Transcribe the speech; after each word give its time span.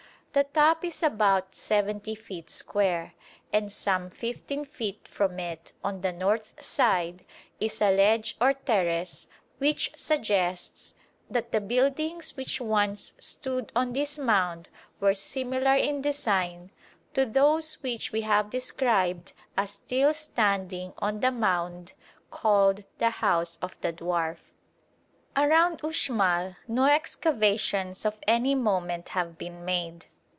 The 0.33 0.45
top 0.45 0.85
is 0.85 1.03
about 1.03 1.55
70 1.55 2.15
feet 2.15 2.49
square, 2.49 3.15
and 3.51 3.69
some 3.69 4.09
15 4.09 4.63
feet 4.63 5.05
from 5.05 5.41
it 5.41 5.73
on 5.83 5.99
the 5.99 6.13
north 6.13 6.53
side 6.63 7.25
is 7.59 7.81
a 7.81 7.91
ledge 7.93 8.37
or 8.39 8.53
terrace 8.53 9.27
which 9.57 9.91
suggests 9.97 10.93
that 11.29 11.51
the 11.51 11.59
buildings 11.59 12.37
which 12.37 12.61
once 12.61 13.11
stood 13.19 13.73
on 13.75 13.91
this 13.91 14.17
mound 14.17 14.69
were 15.01 15.13
similar 15.13 15.75
in 15.75 16.01
design 16.01 16.71
to 17.13 17.25
those 17.25 17.83
which 17.83 18.13
we 18.13 18.21
have 18.21 18.49
described 18.49 19.33
as 19.57 19.71
still 19.71 20.13
standing 20.13 20.93
on 20.99 21.19
the 21.19 21.31
mound 21.31 21.91
called 22.29 22.85
the 22.99 23.09
House 23.09 23.57
of 23.61 23.71
the 23.81 23.91
Dwarf. 23.91 24.37
[Illustration: 25.35 25.35
THE 25.35 25.41
PALACE, 25.41 25.49
UXMAL.] 25.49 25.49
Around 25.49 25.81
Uxmal 26.45 26.55
no 26.69 26.85
excavations 26.85 28.05
of 28.05 28.17
any 28.25 28.55
moment 28.55 29.09
have 29.09 29.37
been 29.37 29.65
made. 29.65 30.05